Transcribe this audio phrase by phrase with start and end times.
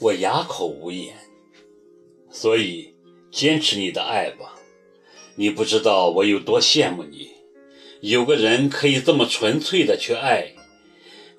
[0.00, 1.16] 我哑口无言。
[2.30, 2.94] 所以，
[3.30, 4.58] 坚持你的爱吧。
[5.36, 7.30] 你不知道我有多羡慕你，
[8.00, 10.54] 有个人可以这么纯粹的去爱。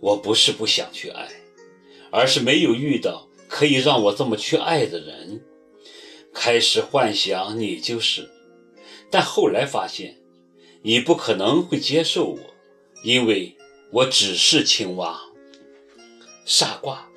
[0.00, 1.28] 我不是不想去爱，
[2.10, 5.42] 而是没有遇到可以让我这么去爱的人。
[6.34, 8.30] 开始幻想你就是，
[9.10, 10.18] 但后来发现，
[10.82, 12.38] 你不可能会接受我，
[13.04, 13.56] 因为
[13.90, 15.31] 我只是青蛙。
[16.44, 17.08] 傻瓜，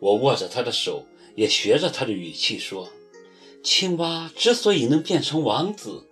[0.00, 2.90] 我握着他的手，也学着他的语气说
[3.62, 6.04] ：“青蛙之所以能变成王子。”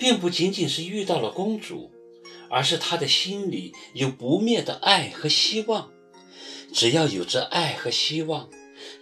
[0.00, 1.90] 并不仅仅是遇到了公主，
[2.48, 5.92] 而是他的心里有不灭的爱和希望。
[6.72, 8.48] 只要有着爱和希望，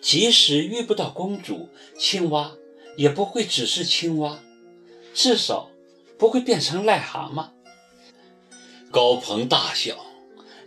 [0.00, 2.56] 即使遇不到公主，青蛙
[2.96, 4.42] 也不会只是青蛙，
[5.14, 5.70] 至少
[6.18, 7.50] 不会变成癞蛤蟆。
[8.90, 10.04] 高鹏大笑，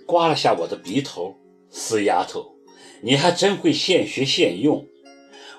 [0.05, 1.36] 刮了下我的鼻头
[1.71, 2.55] ：“死丫头，
[3.02, 4.85] 你还真会现学现用。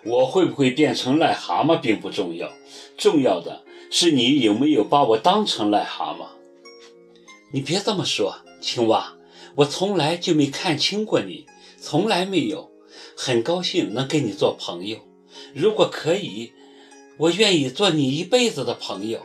[0.05, 2.53] 我会不会变成癞蛤蟆并不重要，
[2.97, 3.65] 重要的。”
[3.95, 6.29] 是你有没有把我当成癞蛤蟆？
[7.53, 9.19] 你别这么说，青蛙，
[9.57, 11.45] 我从来就没看清过你，
[11.79, 12.71] 从来没有。
[13.15, 14.97] 很高兴能跟你做朋友，
[15.55, 16.55] 如果可以，
[17.19, 19.21] 我愿意做你一辈子的朋友。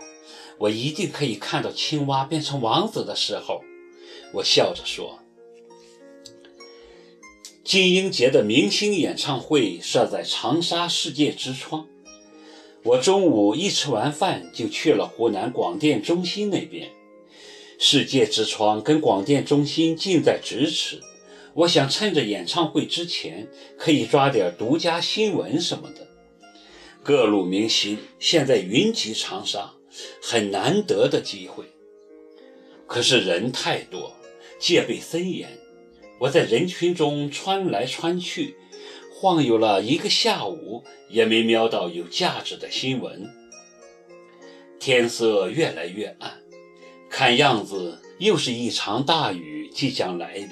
[0.57, 3.63] 我一定可以看到青蛙变成王子的时候。
[4.33, 5.19] 我笑着说。
[7.67, 11.85] 金鹰节的明星演唱会设在长沙世界之窗。
[12.81, 16.89] 我中午一吃完饭就去了湖南广电中心那边。
[17.77, 21.01] 世界之窗跟广电中心近在咫尺，
[21.55, 26.07] 我想趁着演唱会之前可以抓点独家新闻什么的。
[27.03, 29.73] 各路明星现在云集长沙，
[30.21, 31.65] 很难得的机会。
[32.85, 34.15] 可是人太多，
[34.57, 35.49] 戒备森严，
[36.19, 38.55] 我在人群中穿来穿去。
[39.19, 43.27] 晃悠了一个下午，也没瞄到有价值的新闻。
[44.79, 46.43] 天色越来越暗，
[47.09, 50.49] 看样子又是一场大雨即将来临。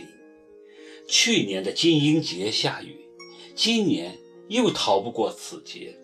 [1.08, 3.06] 去年的金鹰节下雨，
[3.54, 5.96] 今年又逃不过此劫。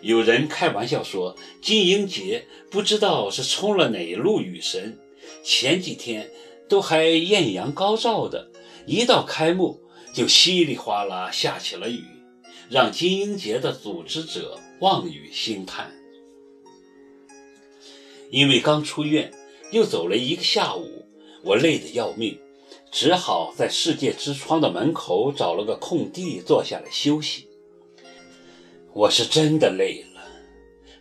[0.00, 4.98] 有人开玩笑说，金鹰节不知道是冲了哪路雨神，
[5.44, 6.30] 前几天
[6.66, 8.49] 都还艳阳高照的，
[8.86, 9.80] 一到开幕。
[10.12, 12.02] 就稀里哗啦下起了雨，
[12.68, 15.92] 让金鹰节的组织者望雨兴叹。
[18.28, 19.32] 因为刚出院，
[19.70, 21.06] 又走了一个下午，
[21.44, 22.36] 我累得要命，
[22.90, 27.48] 只好在世界之窗的门口找了个空地坐下来休息。
[28.92, 30.22] 我是真的累了，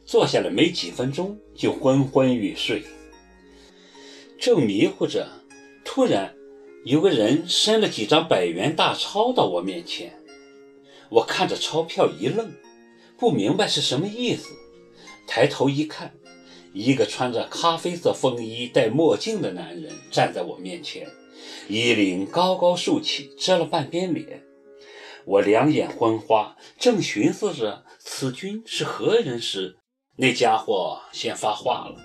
[0.05, 2.83] 坐下来没几分钟就昏昏欲睡。
[4.37, 5.27] 正迷糊着，
[5.83, 6.38] 突然。
[6.89, 10.11] 有个人伸了几张百元大钞到我面前，
[11.11, 12.51] 我看着钞票一愣，
[13.15, 14.55] 不明白是什么意思。
[15.27, 16.15] 抬头一看，
[16.73, 21.07] 一个穿着咖啡色风衣、戴墨镜的男人站在我面前，
[21.67, 24.41] 衣领高高竖起，遮了半边脸。
[25.25, 29.77] 我两眼昏花，正寻思着此君是何人时，
[30.15, 31.97] 那家伙先发话了：“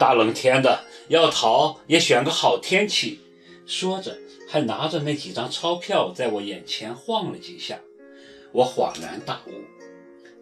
[0.00, 3.20] 大冷天的，要逃也选个好天气。”
[3.66, 4.18] 说着，
[4.48, 7.80] 还拿着那几张钞票在我眼前晃了几下。
[8.52, 9.50] 我恍然大悟，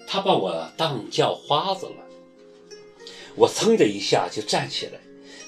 [0.07, 1.95] 他把我当叫花子了。
[3.37, 5.01] 我噌的一下就站起来，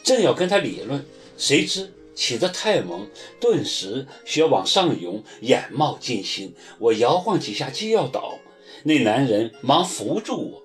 [0.04, 1.04] 正要跟他理论，
[1.36, 3.08] 谁知起得太猛，
[3.40, 6.54] 顿时血往上涌，眼冒金星。
[6.78, 8.38] 我摇晃几下就要倒，
[8.84, 10.62] 那男人忙扶住我：“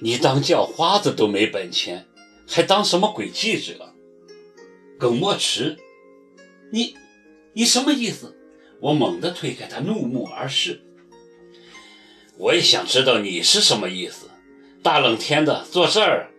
[0.00, 2.06] 你当叫花子都没本钱，
[2.46, 3.87] 还当什么鬼记者？”
[4.98, 5.76] 耿墨池，
[6.72, 6.96] 你，
[7.52, 8.36] 你什么意思？
[8.80, 10.82] 我猛地推开他，怒目而视。
[12.36, 14.28] 我也想知道你是什么意思。
[14.82, 16.30] 大冷天的坐这儿，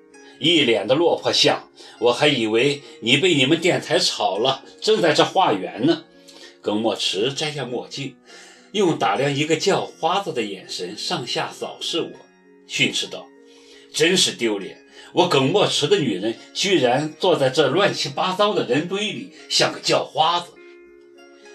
[0.41, 6.03] 一脸的落魄相，我还以为你被你们电台炒了，正在这化缘呢。
[6.61, 8.17] 耿墨池摘下墨镜，
[8.73, 12.11] 用打量一个叫花子的眼神上下扫视我，
[12.67, 13.25] 训斥道
[13.93, 20.53] ：“真是丢脸。”我耿墨池的女人居然坐在这乱七八糟的人堆里，像个叫花子。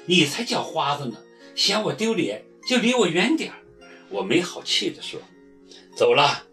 [0.07, 1.17] 你才叫花子呢！
[1.55, 3.59] 嫌我丢脸就离我远点儿。
[4.11, 5.21] 我没好气地说
[5.97, 6.45] ：“走了，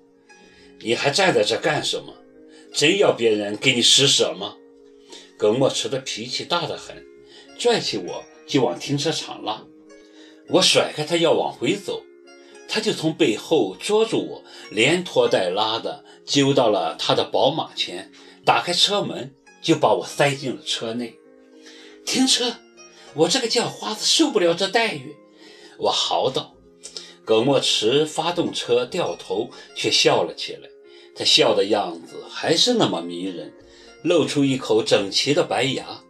[0.80, 2.13] 你还站在这干什么？
[2.74, 4.56] 真要别人给你施舍吗？”
[5.38, 7.04] 耿墨池的脾气大得很，
[7.57, 9.65] 拽起我就往停车场拉。
[10.47, 12.04] 我甩开他要往回走。
[12.73, 18.13] 他就从背后捉住我，连拖带拉的揪到了他的宝马前，
[18.45, 21.18] 打开车门就把我塞进了车内。
[22.06, 22.56] 停车！
[23.13, 25.18] 我这个叫花子受不了这待遇！
[25.79, 26.56] 我嚎道。
[27.25, 30.69] 耿墨池发动车，掉头却笑了起来。
[31.13, 33.53] 他笑的样子还是那么迷人，
[34.01, 36.03] 露出一口整齐的白牙。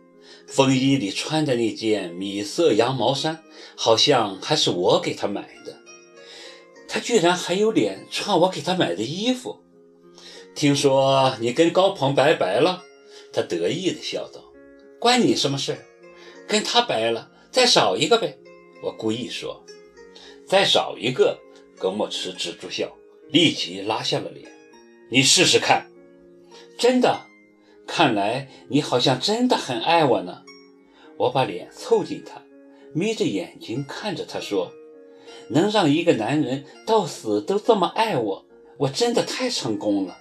[0.45, 3.43] 风衣里穿的那件米色羊毛衫，
[3.75, 5.60] 好像还是我给他买的。
[6.93, 9.61] 他居然还有脸穿我给他买的衣服。
[10.53, 12.83] 听说你跟高鹏拜拜了？
[13.31, 14.51] 他得意地笑道
[14.99, 15.77] ：“关你什么事？
[16.49, 18.38] 跟他拜了，再少一个呗。”
[18.83, 19.63] 我故意说
[20.45, 21.39] ：“再少一个。”
[21.79, 22.91] 葛墨池止住笑，
[23.29, 24.51] 立即拉下了脸
[25.09, 25.89] ：“你试试看。”
[26.77, 27.21] 真的，
[27.87, 30.44] 看来你好像真的很爱我呢。
[31.17, 32.44] 我把脸凑近他，
[32.94, 34.73] 眯着眼睛看着他说
[35.50, 38.45] ：“能让一个男人到死都这么爱我，
[38.78, 40.18] 我真的太成功了。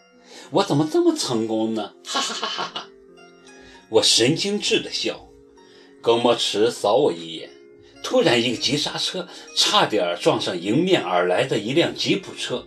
[0.51, 2.89] 我怎么这么成功呢？”哈哈哈哈哈！
[3.89, 5.29] 我神经质的笑，
[6.01, 7.51] 耿墨池扫我一眼，
[8.03, 12.67] 突然一个急刹车，差点撞上迎面而来的一辆吉普车，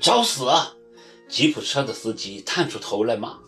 [0.00, 0.76] 找死啊！
[1.28, 3.38] 吉普车的司机探出头来骂：“